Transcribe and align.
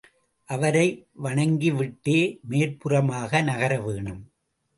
அவரை 0.49 0.87
வணங்கிவிட்டே 1.23 2.17
மேற்புறமாக 2.49 3.41
நகரவேணும். 3.41 4.21